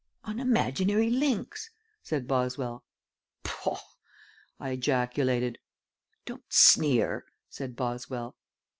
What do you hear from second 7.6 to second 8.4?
Boswell.